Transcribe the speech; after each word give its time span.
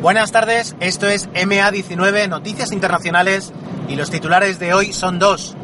Buenas 0.00 0.32
tardes, 0.32 0.76
esto 0.80 1.08
es 1.08 1.30
MA19 1.30 2.28
Noticias 2.28 2.72
Internacionales 2.72 3.52
y 3.88 3.96
los 3.96 4.10
titulares 4.10 4.58
de 4.58 4.74
hoy 4.74 4.92
son 4.92 5.18
dos. 5.18 5.56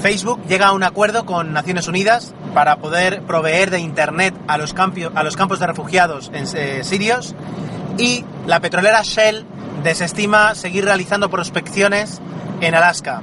Facebook 0.00 0.40
llega 0.48 0.68
a 0.68 0.72
un 0.72 0.82
acuerdo 0.82 1.24
con 1.24 1.52
Naciones 1.52 1.88
Unidas 1.88 2.34
para 2.54 2.76
poder 2.76 3.22
proveer 3.22 3.70
de 3.70 3.80
Internet 3.80 4.34
a 4.46 4.58
los, 4.58 4.74
a 5.14 5.22
los 5.22 5.36
campos 5.36 5.60
de 5.60 5.66
refugiados 5.66 6.30
en, 6.34 6.44
eh, 6.56 6.84
sirios 6.84 7.34
y 7.96 8.24
la 8.46 8.60
petrolera 8.60 9.02
Shell 9.02 9.44
desestima 9.82 10.54
seguir 10.54 10.84
realizando 10.84 11.30
prospecciones 11.30 12.20
en 12.60 12.74
Alaska. 12.74 13.22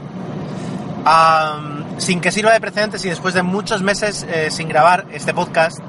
sin 1.97 2.19
que 2.19 2.31
sirva 2.31 2.51
de 2.51 2.59
precedentes 2.59 3.05
y 3.05 3.09
después 3.09 3.33
de 3.33 3.43
muchos 3.43 3.81
meses 3.81 4.25
eh, 4.29 4.49
sin 4.51 4.67
grabar 4.67 5.05
este 5.11 5.33
podcast, 5.33 5.79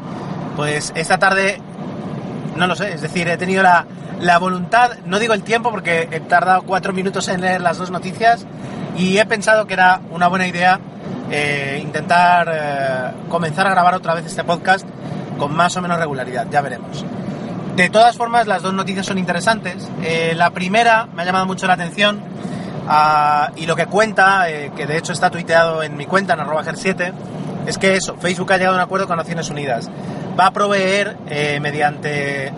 pues 0.56 0.92
esta 0.94 1.18
tarde 1.18 1.60
no 2.56 2.66
lo 2.66 2.74
sé, 2.74 2.92
es 2.94 3.00
decir, 3.00 3.28
he 3.28 3.36
tenido 3.36 3.62
la, 3.62 3.86
voluntad, 4.38 4.92
no 5.04 5.18
digo 5.18 5.34
el 5.34 5.42
tiempo 5.42 5.70
porque 5.70 6.08
he 6.10 6.20
tardado 6.20 6.62
cuatro 6.62 6.92
minutos 6.92 7.28
en 7.28 7.40
leer 7.40 7.60
las 7.60 7.78
dos 7.78 7.90
noticias 7.90 8.46
y 8.96 9.18
he 9.18 9.26
pensado 9.26 9.66
que 9.66 9.74
era 9.74 10.00
una 10.10 10.28
buena 10.28 10.46
idea 10.46 10.80
eh, 11.30 11.80
intentar 11.82 12.48
eh, 12.52 13.28
comenzar 13.28 13.66
a 13.66 13.70
grabar 13.70 13.94
otra 13.94 14.14
vez 14.14 14.26
este 14.26 14.44
podcast 14.44 14.86
con 15.38 15.54
más 15.54 15.76
o 15.76 15.82
menos 15.82 15.98
regularidad, 15.98 16.46
ya 16.50 16.62
veremos. 16.62 17.04
De 17.74 17.90
todas 17.90 18.16
formas, 18.16 18.46
las 18.46 18.62
dos 18.62 18.72
noticias 18.72 19.04
son 19.04 19.18
interesantes. 19.18 19.86
Eh, 20.02 20.32
la 20.34 20.50
primera 20.50 21.08
me 21.14 21.22
ha 21.22 21.24
llamado 21.26 21.44
mucho 21.44 21.66
la 21.66 21.74
atención 21.74 22.22
ah, 22.88 23.50
y 23.54 23.66
lo 23.66 23.76
que 23.76 23.86
cuenta, 23.86 24.46
que 24.74 24.86
de 24.86 24.96
hecho 24.96 25.12
está 25.12 25.30
tuiteado 25.30 25.82
en 25.82 25.94
mi 25.96 26.06
cuenta, 26.06 26.32
en 26.32 26.40
arroba 26.40 26.64
7 26.64 27.12
es 27.66 27.78
que 27.78 27.96
eso, 27.96 28.16
Facebook 28.16 28.52
ha 28.52 28.58
llegado 28.58 28.76
a 28.76 28.78
un 28.78 28.84
acuerdo 28.84 29.08
con 29.08 29.16
Naciones 29.16 29.50
Unidas 29.50 29.90
va 30.38 30.46
a 30.46 30.50
proveer 30.52 31.16
eh, 31.28 31.58
mediante, 31.60 32.52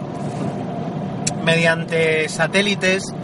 mediante 1.45 2.29
satélites 2.29 3.15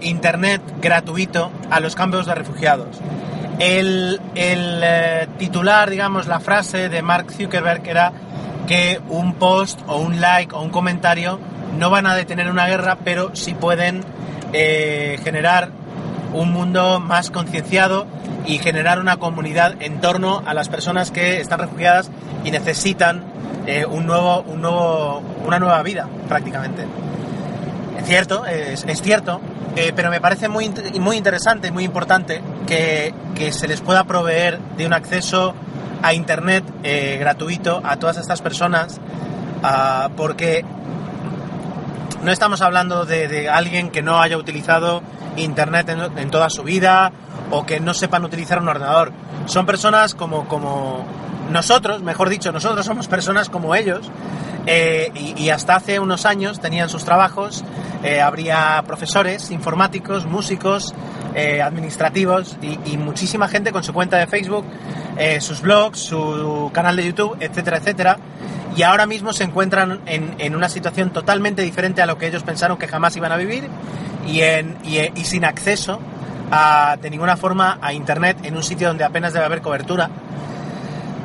internet 0.00 0.62
gratuito 0.80 1.52
a 1.70 1.78
los 1.80 1.94
campos 1.94 2.26
de 2.26 2.34
refugiados. 2.34 2.98
El, 3.58 4.20
eh, 4.34 5.26
titular, 5.36 5.90
digamos, 5.90 6.26
la 6.28 6.38
frase 6.38 6.88
de 6.88 7.02
Mark 7.02 7.32
Zuckerberg 7.32 7.86
era 7.88 8.12
que 8.66 9.00
un 9.08 9.34
post 9.34 9.80
o 9.86 9.96
un 9.98 10.20
like 10.20 10.54
o 10.54 10.60
un 10.60 10.70
comentario 10.70 11.40
no 11.76 11.90
van 11.90 12.06
a 12.06 12.14
detener 12.14 12.50
una 12.50 12.68
guerra, 12.68 12.98
pero 13.04 13.34
sí 13.34 13.54
pueden 13.54 14.04
eh, 14.52 15.18
generar 15.24 15.70
un 16.32 16.52
mundo 16.52 17.00
más 17.00 17.30
concienciado 17.30 18.06
y 18.46 18.58
generar 18.58 18.98
una 18.98 19.18
comunidad 19.18 19.74
en 19.80 20.00
torno 20.00 20.42
a 20.46 20.54
las 20.54 20.68
personas 20.68 21.10
que 21.10 21.40
están 21.40 21.60
refugiadas 21.60 22.10
y 22.44 22.50
necesitan 22.50 23.24
eh, 23.66 23.84
un 23.84 24.06
nuevo, 24.06 24.42
un 24.42 24.62
nuevo, 24.62 25.22
una 25.44 25.58
nueva 25.58 25.82
vida 25.82 26.08
prácticamente. 26.28 26.86
Es 27.98 28.06
cierto, 28.06 28.46
es, 28.46 28.84
cierto, 29.02 29.40
eh, 29.76 29.92
pero 29.94 30.10
me 30.10 30.20
parece 30.20 30.48
muy, 30.48 30.72
muy 30.98 31.16
interesante, 31.16 31.70
muy 31.70 31.84
importante 31.84 32.40
que, 32.66 33.12
se 33.52 33.68
les 33.68 33.80
pueda 33.80 34.04
proveer 34.04 34.58
de 34.76 34.86
un 34.86 34.92
acceso 34.92 35.54
a 36.02 36.14
Internet 36.14 36.64
eh, 36.82 37.16
gratuito 37.20 37.80
a 37.84 37.96
todas 37.96 38.16
estas 38.16 38.40
personas, 38.40 39.00
ah, 39.62 40.08
porque 40.16 40.64
no 42.22 42.32
estamos 42.32 42.62
hablando 42.62 43.04
de, 43.04 43.48
alguien 43.48 43.90
que 43.90 44.02
no 44.02 44.20
haya 44.20 44.36
utilizado 44.36 45.02
Internet 45.36 45.88
en, 46.16 46.30
toda 46.30 46.50
su 46.50 46.62
vida 46.62 47.12
o 47.50 47.64
que 47.64 47.80
no 47.80 47.94
sepan 47.94 48.24
utilizar 48.24 48.58
un 48.58 48.68
ordenador. 48.68 49.12
Son 49.46 49.66
personas 49.66 50.14
como, 50.14 50.46
como 50.48 51.04
nosotros, 51.50 52.02
mejor 52.02 52.28
dicho, 52.28 52.52
nosotros 52.52 52.84
somos 52.84 53.08
personas 53.08 53.48
como 53.48 53.74
ellos 53.74 54.10
eh, 54.66 55.10
y, 55.14 55.48
hasta 55.48 55.76
hace 55.76 55.98
unos 55.98 56.26
años 56.26 56.60
tenían 56.60 56.90
sus 56.90 57.04
trabajos, 57.04 57.64
eh, 58.02 58.20
habría 58.20 58.82
profesores, 58.86 59.50
informáticos, 59.50 60.26
músicos, 60.26 60.94
eh, 61.34 61.62
administrativos 61.62 62.58
y, 62.60 62.96
muchísima 62.98 63.48
gente 63.48 63.72
con 63.72 63.82
su 63.82 63.94
cuenta 63.94 64.18
de 64.18 64.26
Facebook, 64.26 64.66
sus 65.40 65.62
blogs, 65.62 65.98
su 65.98 66.70
canal 66.72 66.96
de 66.96 67.06
YouTube, 67.06 67.36
etcétera, 67.40 67.78
etcétera. 67.78 68.18
Y 68.76 68.82
ahora 68.82 69.06
mismo 69.06 69.32
se 69.32 69.44
encuentran 69.44 70.00
en, 70.06 70.54
una 70.54 70.68
situación 70.68 71.10
totalmente 71.10 71.62
diferente 71.62 72.02
a 72.02 72.06
lo 72.06 72.18
que 72.18 72.26
ellos 72.26 72.42
pensaron 72.42 72.76
que 72.76 72.86
jamás 72.86 73.16
iban 73.16 73.32
a 73.32 73.36
vivir 73.36 73.68
y, 74.26 74.42
en, 74.42 74.76
y 74.84 75.24
sin 75.24 75.44
acceso 75.44 75.98
de 77.00 77.10
ninguna 77.10 77.36
forma 77.36 77.78
a 77.80 77.92
Internet 77.92 78.38
en 78.42 78.56
un 78.56 78.62
sitio 78.62 78.88
donde 78.88 79.04
apenas 79.04 79.32
debe 79.32 79.44
haber 79.44 79.62
cobertura. 79.62 80.10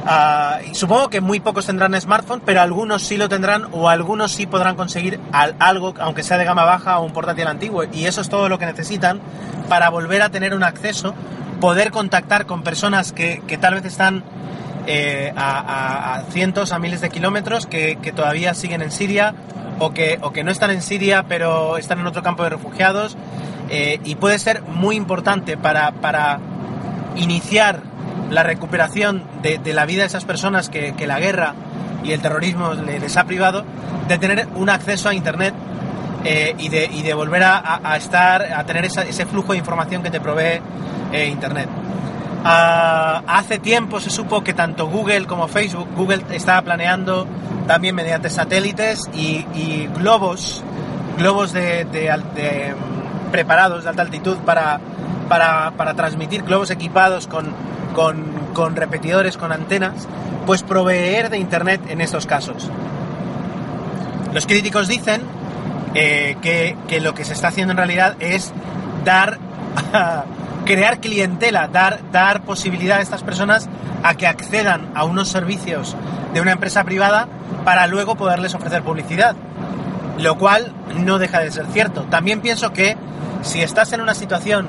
Ah, 0.05 0.59
supongo 0.73 1.09
que 1.09 1.21
muy 1.21 1.39
pocos 1.39 1.65
tendrán 1.65 1.99
smartphone, 1.99 2.41
pero 2.45 2.61
algunos 2.61 3.03
sí 3.03 3.15
lo 3.15 3.29
tendrán 3.29 3.67
o 3.71 3.87
algunos 3.87 4.33
sí 4.33 4.45
podrán 4.45 4.75
conseguir 4.75 5.19
algo, 5.31 5.93
aunque 5.99 6.23
sea 6.23 6.37
de 6.37 6.43
gama 6.43 6.65
baja 6.65 6.99
o 6.99 7.05
un 7.05 7.13
portátil 7.13 7.47
antiguo. 7.47 7.85
Y 7.85 8.05
eso 8.05 8.19
es 8.19 8.27
todo 8.27 8.49
lo 8.49 8.59
que 8.59 8.65
necesitan 8.65 9.21
para 9.69 9.89
volver 9.89 10.21
a 10.21 10.29
tener 10.29 10.53
un 10.53 10.63
acceso, 10.63 11.15
poder 11.61 11.91
contactar 11.91 12.45
con 12.45 12.63
personas 12.63 13.13
que, 13.13 13.41
tal 13.61 13.75
vez 13.75 13.85
están 13.85 14.23
eh, 14.87 15.31
a, 15.37 16.23
cientos, 16.31 16.73
a 16.73 16.79
miles 16.79 16.99
de 16.99 17.09
kilómetros, 17.09 17.65
que, 17.65 17.95
todavía 18.13 18.53
siguen 18.53 18.81
en 18.81 18.91
Siria 18.91 19.33
o 19.79 19.91
que, 19.91 20.19
o 20.21 20.33
que 20.33 20.43
no 20.43 20.51
están 20.51 20.71
en 20.71 20.81
Siria 20.81 21.23
pero 21.27 21.77
están 21.77 21.99
en 21.99 22.07
otro 22.07 22.23
campo 22.23 22.43
de 22.43 22.49
refugiados. 22.49 23.15
Eh, 23.69 23.99
y 24.03 24.15
puede 24.15 24.39
ser 24.39 24.61
muy 24.63 24.95
importante 24.95 25.57
para, 25.57 25.91
para 25.93 26.39
iniciar 27.15 27.81
la 28.29 28.43
recuperación 28.43 29.23
de, 29.41 29.59
la 29.73 29.85
vida 29.85 30.01
de 30.01 30.07
esas 30.07 30.25
personas 30.25 30.69
que, 30.69 30.93
la 31.05 31.19
guerra 31.19 31.53
y 32.03 32.11
el 32.11 32.21
terrorismo 32.21 32.73
les 32.73 33.17
ha 33.17 33.23
privado, 33.25 33.63
de 34.07 34.17
tener 34.17 34.47
un 34.55 34.69
acceso 34.69 35.09
a 35.09 35.13
Internet 35.13 35.53
eh, 36.25 36.55
y, 36.57 36.69
de, 36.69 36.85
y, 36.85 37.01
de, 37.01 37.13
volver 37.13 37.43
a, 37.43 37.95
estar, 37.95 38.41
a 38.53 38.63
tener 38.65 38.85
ese 38.85 39.25
flujo 39.25 39.53
de 39.53 39.59
información 39.59 40.03
que 40.03 40.09
te 40.09 40.19
provee 40.19 40.61
eh, 41.11 41.27
Internet. 41.27 41.69
Ah, 42.45 43.23
hace 43.25 43.57
tiempo 43.57 44.01
se 44.01 44.09
supo 44.09 44.43
que 44.43 44.53
tanto 44.53 44.87
Google 44.87 45.25
como 45.25 45.47
Facebook, 45.47 45.87
Google 45.95 46.23
estaba 46.31 46.61
planeando 46.61 47.25
también 47.67 47.95
mediante 47.95 48.29
satélites 48.29 49.09
y, 49.13 49.87
globos, 49.97 50.61
globos 51.17 51.53
de, 51.53 51.85
mm, 51.85 52.92
preparados 53.33 53.83
de 53.83 53.89
alta 53.89 54.03
altitud 54.03 54.37
para, 54.45 54.79
para, 55.27 55.71
para 55.71 55.95
transmitir, 55.95 56.43
globos 56.43 56.69
equipados 56.69 57.25
con, 57.25 57.51
con, 57.93 58.75
repetidores, 58.75 59.37
con 59.37 59.51
antenas, 59.51 60.07
pues 60.45 60.61
proveer 60.61 61.31
de 61.31 61.39
Internet 61.39 61.81
en 61.89 61.99
estos 61.99 62.27
casos. 62.27 62.69
Los 64.33 64.45
críticos 64.45 64.87
dicen 64.87 65.23
eh, 65.95 66.37
que, 66.43 67.01
lo 67.01 67.15
que 67.15 67.25
se 67.25 67.33
está 67.33 67.47
haciendo 67.47 67.71
en 67.71 67.77
realidad 67.77 68.15
es 68.19 68.53
dar, 69.03 69.39
crear 70.65 70.99
clientela, 70.99 71.67
dar, 71.67 72.01
dar 72.11 72.43
posibilidad 72.43 72.99
a 72.99 73.01
estas 73.01 73.23
personas 73.23 73.67
a 74.03 74.13
que 74.13 74.27
accedan 74.27 74.91
a 74.93 75.05
unos 75.05 75.29
servicios 75.29 75.95
de 76.35 76.41
una 76.41 76.51
empresa 76.51 76.83
privada 76.83 77.27
para 77.65 77.87
luego 77.87 78.15
poderles 78.15 78.53
ofrecer 78.53 78.83
publicidad. 78.83 79.35
Lo 80.17 80.37
cual 80.37 80.71
no 80.95 81.17
deja 81.17 81.39
de 81.39 81.51
ser 81.51 81.65
cierto. 81.67 82.03
También 82.03 82.41
pienso 82.41 82.71
que 82.71 82.95
si 83.41 83.61
estás 83.61 83.93
en 83.93 84.01
una 84.01 84.13
situación 84.13 84.67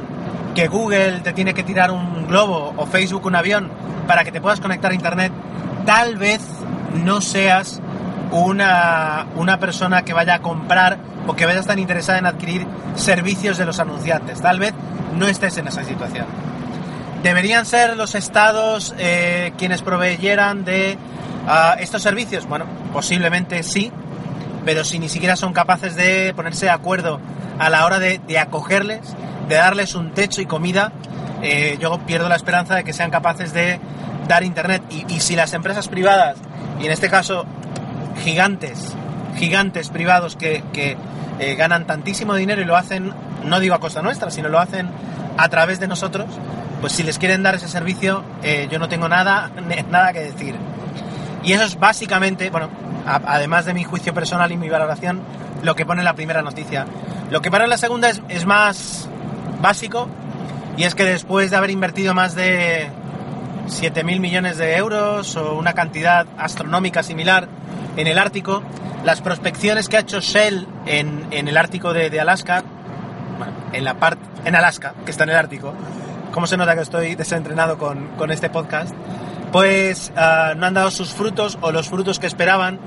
que 0.54 0.68
Google 0.68 1.20
te 1.20 1.32
tiene 1.32 1.54
que 1.54 1.62
tirar 1.62 1.90
un 1.90 2.26
globo 2.26 2.72
o 2.76 2.86
Facebook 2.86 3.26
un 3.26 3.34
avión 3.34 3.70
para 4.06 4.24
que 4.24 4.32
te 4.32 4.40
puedas 4.40 4.60
conectar 4.60 4.92
a 4.92 4.94
Internet, 4.94 5.32
tal 5.84 6.16
vez 6.16 6.40
no 7.04 7.20
seas 7.20 7.80
una, 8.30 9.26
una 9.36 9.58
persona 9.58 10.02
que 10.02 10.12
vaya 10.12 10.34
a 10.34 10.42
comprar 10.42 10.98
o 11.26 11.34
que 11.34 11.46
vaya 11.46 11.58
a 11.58 11.60
estar 11.60 11.78
interesada 11.78 12.18
en 12.18 12.26
adquirir 12.26 12.66
servicios 12.94 13.58
de 13.58 13.64
los 13.64 13.80
anunciantes. 13.80 14.40
Tal 14.40 14.58
vez 14.58 14.74
no 15.16 15.26
estés 15.26 15.56
en 15.58 15.68
esa 15.68 15.84
situación. 15.84 16.26
¿Deberían 17.22 17.64
ser 17.64 17.96
los 17.96 18.14
estados 18.14 18.94
eh, 18.98 19.52
quienes 19.56 19.82
proveyeran 19.82 20.64
de 20.64 20.98
ah, 21.48 21.76
estos 21.78 22.02
servicios? 22.02 22.46
Bueno, 22.46 22.66
posiblemente 22.92 23.62
sí, 23.62 23.90
pero 24.64 24.84
si 24.84 24.98
ni 24.98 25.08
siquiera 25.08 25.36
son 25.36 25.52
capaces 25.52 25.94
de 25.96 26.32
ponerse 26.34 26.66
de 26.66 26.72
acuerdo 26.72 27.20
a 27.58 27.70
la 27.70 27.84
hora 27.84 27.98
de, 27.98 28.20
acogerles, 28.38 29.00
de 29.48 29.54
darles 29.54 29.94
un 29.94 30.12
techo 30.12 30.40
y 30.40 30.46
comida, 30.46 30.92
eh, 31.42 31.76
yo 31.80 31.98
pierdo 32.06 32.28
la 32.28 32.36
esperanza 32.36 32.74
de 32.74 32.84
que 32.84 32.92
sean 32.92 33.10
capaces 33.10 33.52
de 33.52 33.78
dar 34.26 34.42
internet. 34.42 34.82
Y, 34.90 35.20
si 35.20 35.36
las 35.36 35.52
empresas 35.52 35.88
privadas, 35.88 36.36
y 36.80 36.86
en 36.86 36.92
este 36.92 37.08
caso 37.08 37.44
gigantes, 38.24 38.94
gigantes 39.36 39.90
privados 39.90 40.36
que, 40.36 40.62
que 40.72 40.96
eh, 41.38 41.54
ganan 41.56 41.86
tantísimo 41.86 42.34
dinero 42.34 42.62
y 42.62 42.64
lo 42.64 42.76
hacen, 42.76 43.12
no 43.44 43.60
digo 43.60 43.74
a 43.74 43.80
costa 43.80 44.02
nuestra, 44.02 44.30
sino 44.30 44.48
lo 44.48 44.58
hacen 44.58 44.88
a 45.36 45.48
través 45.48 45.80
de 45.80 45.88
nosotros, 45.88 46.26
pues 46.80 46.92
si 46.92 47.02
les 47.02 47.18
quieren 47.18 47.42
dar 47.42 47.54
ese 47.54 47.68
servicio, 47.68 48.22
eh, 48.42 48.68
yo 48.70 48.78
no 48.78 48.88
tengo 48.88 49.08
nada, 49.08 49.50
nada 49.90 50.12
que 50.12 50.20
decir. 50.20 50.54
Y 51.42 51.52
eso 51.52 51.64
es 51.64 51.78
básicamente, 51.78 52.50
bueno, 52.50 52.68
además 53.06 53.64
de 53.64 53.74
mi 53.74 53.84
juicio 53.84 54.14
personal 54.14 54.50
y 54.52 54.56
mi 54.56 54.68
valoración, 54.68 55.20
lo 55.62 55.74
que 55.74 55.86
pone 55.86 56.02
la 56.02 56.14
primera 56.14 56.42
noticia. 56.42 56.86
Lo 57.30 57.40
que 57.40 57.50
pone 57.50 57.66
la 57.66 57.78
segunda 57.78 58.10
es, 58.10 58.46
más 58.46 59.08
básico, 59.60 60.08
y 60.76 60.84
es 60.84 60.94
que 60.94 61.04
después 61.04 61.50
de 61.50 61.56
haber 61.56 61.70
invertido 61.70 62.14
más 62.14 62.34
de 62.34 62.88
7.000 63.68 64.20
millones 64.20 64.58
de 64.58 64.76
euros 64.76 65.36
o 65.36 65.54
una 65.54 65.72
cantidad 65.72 66.26
astronómica 66.38 67.02
similar 67.02 67.48
en 67.96 68.06
el 68.06 68.18
Ártico, 68.18 68.62
las 69.04 69.20
prospecciones 69.20 69.88
que 69.88 69.96
ha 69.96 70.00
hecho 70.00 70.20
Shell 70.20 70.66
en, 70.86 71.26
en 71.30 71.48
el 71.48 71.56
Ártico 71.56 71.92
de, 71.92 72.20
Alaska, 72.20 72.62
bueno, 73.38 73.52
en 73.72 73.84
la 73.84 73.94
parte, 73.94 74.22
en 74.44 74.54
Alaska, 74.54 74.94
que 75.04 75.10
está 75.10 75.24
en 75.24 75.30
el 75.30 75.36
Ártico, 75.36 75.74
como 76.32 76.46
se 76.46 76.56
nota 76.56 76.74
que 76.74 76.82
estoy 76.82 77.14
desentrenado 77.14 77.78
con, 77.78 78.08
con 78.16 78.30
este 78.30 78.50
podcast, 78.50 78.94
pues 79.54 80.10
uh, 80.16 80.58
no 80.58 80.66
han 80.66 80.74
dado 80.74 80.90
sus 80.90 81.14
frutos 81.14 81.58
o 81.60 81.70
los 81.70 81.88
frutos 81.88 82.18
que 82.18 82.26
esperaban 82.26 82.80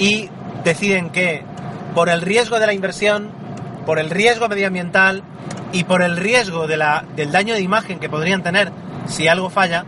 y 0.00 0.30
deciden 0.64 1.10
que 1.10 1.44
por 1.94 2.08
el 2.08 2.22
riesgo 2.22 2.58
de 2.58 2.66
la 2.66 2.72
inversión, 2.72 3.30
por 3.86 4.00
el 4.00 4.10
riesgo 4.10 4.48
medioambiental 4.48 5.22
y 5.72 5.84
por 5.84 6.02
el 6.02 6.16
riesgo 6.16 6.66
del 6.66 7.30
daño 7.30 7.54
de 7.54 7.60
imagen 7.60 8.00
que 8.00 8.08
podrían 8.08 8.42
tener 8.42 8.72
si 9.06 9.28
algo 9.28 9.48
falla, 9.48 9.84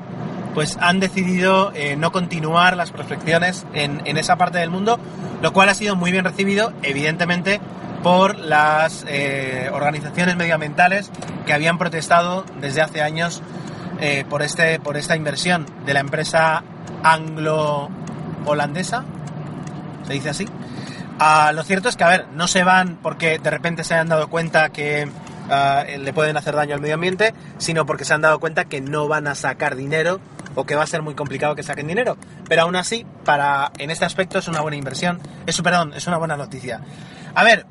pues 0.55 0.79
han 0.81 1.01
decidido 1.01 1.73
eh, 1.75 1.97
no 1.97 2.13
continuar 2.13 2.77
las 2.77 2.93
prospecciones 2.93 3.67
en, 3.75 4.01
en, 4.05 4.17
esa 4.17 4.37
parte 4.37 4.59
del 4.59 4.71
mundo, 4.71 5.01
lo 5.43 5.53
cual 5.53 5.69
ha 5.69 5.75
sido 5.75 5.97
muy 5.97 6.13
bien 6.13 6.25
recibido, 6.25 6.73
evidentemente, 6.85 7.61
por 8.05 8.39
las 8.39 9.05
eh, 9.09 9.69
organizaciones 9.73 10.37
medioambientales 10.37 11.11
que 11.45 11.53
habían 11.53 11.77
protestado 11.77 12.45
desde 12.61 12.83
hace 12.83 13.03
años 13.03 13.43
eh, 14.05 14.27
por, 14.29 14.43
este, 14.43 14.79
por 14.81 14.99
esta 14.99 15.17
inversión 15.17 15.65
de 15.87 15.95
la 15.95 16.01
empresa 16.01 16.63
anglo-holandesa, 17.03 19.03
se 20.07 20.13
dice 20.13 20.29
así. 20.29 20.47
Ah, 21.19 21.53
lo 21.55 21.63
cierto 21.63 21.89
es 21.89 21.97
que, 21.97 22.05
a 22.05 22.09
ver, 22.09 22.27
no 22.35 22.47
se 22.47 22.65
van 22.65 22.99
porque 23.03 23.39
de 23.39 23.49
repente 23.49 23.83
se 23.83 23.95
han 23.95 24.11
dado 24.11 24.29
cuenta 24.29 24.69
que 24.69 25.09
ah, 25.49 25.85
le 25.99 26.13
pueden 26.13 26.37
hacer 26.37 26.55
daño 26.55 26.75
al 26.75 26.83
medio 26.83 26.97
ambiente, 26.97 27.33
sino 27.57 27.87
porque 27.87 28.05
se 28.05 28.13
han 28.13 28.21
dado 28.21 28.41
cuenta 28.41 28.67
que 28.67 28.83
no 28.83 29.09
van 29.09 29.27
a 29.27 29.35
sacar 29.35 29.75
dinero 29.75 30.21
o 30.55 30.67
que 30.67 30.75
va 30.75 30.83
a 30.83 30.87
ser 30.87 31.01
muy 31.01 31.15
complicado 31.15 31.55
que 31.55 31.63
saquen 31.63 31.87
dinero. 31.87 32.19
Pero 32.47 32.61
aún 32.61 32.77
así, 32.77 33.07
para, 33.25 33.73
en 33.79 33.91
este 33.91 34.05
aspecto 34.05 34.39
es 34.39 34.49
una 34.49 34.61
buena 34.61 34.77
inversión, 34.77 35.19
es, 35.47 35.59
perdón, 35.63 35.95
es 35.95 36.07
una 36.07 36.19
buena 36.19 36.37
noticia. 36.37 36.83
A 37.35 37.43
ver, 37.43 37.65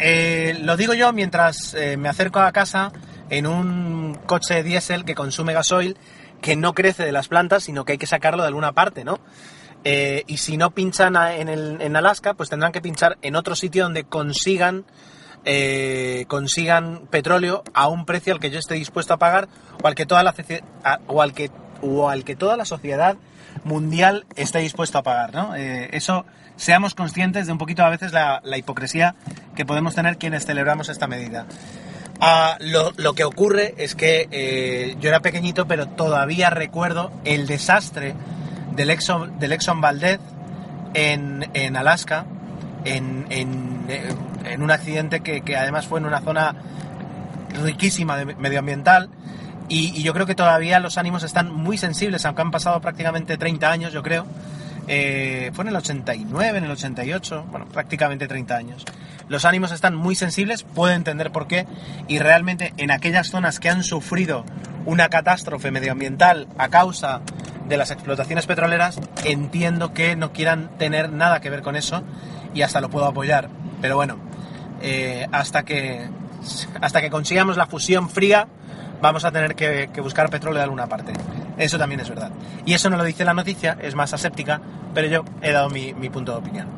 eh, 0.00 0.58
lo 0.60 0.76
digo 0.76 0.94
yo 0.94 1.12
mientras 1.12 1.72
eh, 1.74 1.96
me 1.96 2.08
acerco 2.08 2.40
a 2.40 2.50
casa 2.50 2.90
en 3.30 3.46
un 3.46 4.18
coche 4.26 4.62
diésel 4.62 5.04
que 5.04 5.14
consume 5.14 5.52
gasoil 5.52 5.96
que 6.40 6.56
no 6.56 6.74
crece 6.74 7.04
de 7.04 7.12
las 7.12 7.28
plantas, 7.28 7.64
sino 7.64 7.84
que 7.84 7.92
hay 7.92 7.98
que 7.98 8.06
sacarlo 8.06 8.42
de 8.42 8.48
alguna 8.48 8.72
parte, 8.72 9.04
¿no? 9.04 9.18
Eh, 9.84 10.24
y 10.26 10.38
si 10.38 10.56
no 10.56 10.70
pinchan 10.70 11.16
en, 11.16 11.48
el, 11.48 11.80
en, 11.80 11.96
Alaska, 11.96 12.34
pues 12.34 12.50
tendrán 12.50 12.72
que 12.72 12.80
pinchar 12.80 13.16
en 13.22 13.36
otro 13.36 13.54
sitio 13.54 13.84
donde 13.84 14.04
consigan, 14.04 14.84
eh, 15.44 16.24
consigan 16.28 17.06
petróleo 17.10 17.62
a 17.74 17.88
un 17.88 18.04
precio 18.04 18.32
al 18.32 18.40
que 18.40 18.50
yo 18.50 18.58
esté 18.58 18.74
dispuesto 18.74 19.14
a 19.14 19.18
pagar 19.18 19.48
o 19.82 19.86
al 19.86 19.94
que 19.94 20.04
toda 20.04 20.22
la, 20.22 20.34
o 21.06 21.22
al 21.22 21.32
que, 21.32 21.50
o 21.80 22.08
al 22.08 22.24
que 22.24 22.34
toda 22.34 22.56
la 22.56 22.64
sociedad 22.64 23.16
mundial 23.64 24.26
esté 24.36 24.58
dispuesto 24.58 24.98
a 24.98 25.02
pagar, 25.02 25.32
¿no? 25.32 25.54
Eh, 25.54 25.88
eso, 25.92 26.24
seamos 26.56 26.94
conscientes 26.94 27.46
de 27.46 27.52
un 27.52 27.58
poquito 27.58 27.84
a 27.84 27.88
veces 27.88 28.12
la, 28.12 28.40
la 28.44 28.58
hipocresía 28.58 29.14
que 29.54 29.64
podemos 29.64 29.94
tener 29.94 30.18
quienes 30.18 30.44
celebramos 30.44 30.88
esta 30.88 31.06
medida. 31.06 31.46
Ah, 32.20 32.56
lo, 32.60 32.92
lo, 32.96 33.14
que 33.14 33.24
ocurre 33.24 33.74
es 33.78 33.94
que 33.94 34.28
eh, 34.32 34.96
yo 35.00 35.08
era 35.08 35.20
pequeñito, 35.20 35.68
pero 35.68 35.86
todavía 35.86 36.50
recuerdo 36.50 37.12
el 37.24 37.46
desastre 37.46 38.14
del 38.74 38.90
Exxon, 38.90 39.38
del 39.38 39.52
Exxon 39.52 39.80
Valdez 39.80 40.18
en, 40.94 41.48
en 41.54 41.76
Alaska, 41.76 42.26
en, 42.84 43.26
en, 43.30 43.86
en, 44.44 44.62
un 44.62 44.70
accidente 44.70 45.20
que, 45.20 45.42
que, 45.42 45.56
además 45.56 45.86
fue 45.86 46.00
en 46.00 46.06
una 46.06 46.20
zona 46.20 46.56
riquísima 47.62 48.16
de 48.16 48.34
medioambiental. 48.34 49.10
Y, 49.68 49.92
y, 49.96 50.02
yo 50.02 50.12
creo 50.12 50.26
que 50.26 50.34
todavía 50.34 50.80
los 50.80 50.98
ánimos 50.98 51.22
están 51.22 51.52
muy 51.52 51.78
sensibles, 51.78 52.24
aunque 52.24 52.42
han 52.42 52.50
pasado 52.50 52.80
prácticamente 52.80 53.36
30 53.36 53.70
años, 53.70 53.92
yo 53.92 54.02
creo. 54.02 54.26
Eh, 54.88 55.50
fue 55.52 55.64
en 55.64 55.68
el 55.68 55.76
89, 55.76 56.58
en 56.58 56.64
el 56.64 56.70
88, 56.70 57.46
bueno, 57.50 57.66
prácticamente 57.66 58.26
30 58.26 58.56
años. 58.56 58.84
Los 59.28 59.44
ánimos 59.44 59.72
están 59.72 59.94
muy 59.94 60.14
sensibles, 60.14 60.62
puedo 60.62 60.92
entender 60.94 61.30
por 61.30 61.46
qué, 61.46 61.66
y 62.08 62.18
realmente 62.18 62.72
en 62.76 62.90
aquellas 62.90 63.28
zonas 63.28 63.60
que 63.60 63.68
han 63.68 63.84
sufrido 63.84 64.44
una 64.86 65.08
catástrofe 65.08 65.70
medioambiental 65.70 66.48
a 66.56 66.68
causa 66.68 67.20
de 67.68 67.76
las 67.76 67.90
explotaciones 67.90 68.46
petroleras, 68.46 68.98
entiendo 69.24 69.92
que 69.92 70.16
no 70.16 70.32
quieran 70.32 70.70
tener 70.78 71.12
nada 71.12 71.40
que 71.40 71.50
ver 71.50 71.62
con 71.62 71.76
eso 71.76 72.02
y 72.54 72.62
hasta 72.62 72.80
lo 72.80 72.88
puedo 72.88 73.06
apoyar. 73.06 73.50
Pero 73.82 73.96
bueno, 73.96 74.16
eh, 74.80 75.26
hasta, 75.30 75.64
que, 75.64 76.08
hasta 76.80 77.00
que 77.02 77.10
consigamos 77.10 77.56
la 77.58 77.66
fusión 77.66 78.08
fría, 78.08 78.48
vamos 79.00 79.24
a 79.24 79.30
tener 79.30 79.54
que, 79.54 79.88
buscar 80.00 80.30
petróleo 80.30 80.58
de 80.58 80.64
alguna 80.64 80.86
parte. 80.86 81.12
Eso 81.56 81.78
también 81.78 82.00
es 82.00 82.08
verdad. 82.08 82.30
Y 82.64 82.74
eso 82.74 82.90
no 82.90 82.96
lo 82.96 83.04
dice 83.04 83.24
la 83.24 83.34
noticia, 83.34 83.76
es 83.80 83.94
más 83.94 84.12
aséptica, 84.12 84.60
pero 84.94 85.08
yo 85.08 85.24
he 85.42 85.52
dado 85.52 85.70
mi, 85.70 85.92
punto 86.10 86.32
de 86.32 86.38
opinión. 86.38 86.68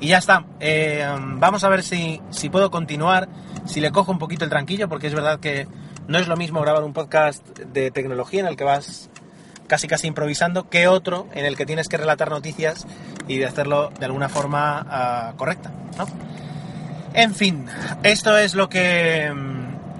Y 0.00 0.08
ya 0.08 0.18
está. 0.18 0.44
Eh, 0.58 1.06
vamos 1.36 1.64
a 1.64 1.68
ver 1.68 1.82
si, 1.82 2.20
si 2.30 2.48
puedo 2.48 2.70
continuar, 2.70 3.28
si 3.66 3.80
le 3.80 3.92
cojo 3.92 4.10
un 4.10 4.18
poquito 4.18 4.44
el 4.44 4.50
tranquillo, 4.50 4.88
porque 4.88 5.06
es 5.06 5.14
verdad 5.14 5.38
que 5.38 5.68
no 6.08 6.18
es 6.18 6.28
lo 6.28 6.36
mismo 6.36 6.60
grabar 6.60 6.82
un 6.82 6.92
podcast 6.92 7.46
de 7.58 7.90
tecnología 7.90 8.40
en 8.40 8.46
el 8.46 8.56
que 8.56 8.64
vas 8.64 9.10
casi 9.68 9.88
casi 9.88 10.06
improvisando 10.06 10.68
que 10.68 10.88
otro 10.88 11.28
en 11.32 11.46
el 11.46 11.56
que 11.56 11.64
tienes 11.64 11.88
que 11.88 11.96
relatar 11.96 12.30
noticias 12.30 12.86
y 13.26 13.38
de 13.38 13.46
hacerlo 13.46 13.90
de 13.98 14.04
alguna 14.04 14.28
forma 14.28 15.32
uh, 15.32 15.36
correcta. 15.36 15.70
En 17.14 17.34
fin, 17.34 17.66
esto 18.02 18.36
es 18.36 18.54
lo 18.54 18.68
que 18.68 19.32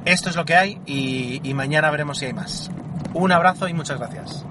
esto 0.05 0.31
es 0.31 0.37
lo 0.37 0.45
que 0.45 0.57
hay 0.57 0.81
y, 0.87 1.55
mañana 1.55 1.91
veremos 1.91 2.19
si 2.19 2.27
hay 2.27 2.33
más. 2.33 2.71
Un 3.15 3.33
abrazo 3.33 3.69
y 3.69 3.75
muchas 3.75 3.99
gracias. 3.99 4.45